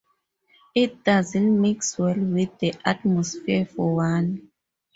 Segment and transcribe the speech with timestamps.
[0.73, 4.49] It doesn't mix well with the atmosphere, for one.